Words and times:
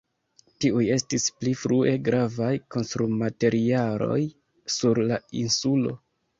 Tiuj 0.63 0.85
estis 0.95 1.25
pli 1.41 1.53
frue 1.65 1.91
gravaj 2.09 2.49
konstrumaterialoj 2.77 4.19
sur 4.81 5.05
la 5.13 5.23
insulo. 5.47 5.99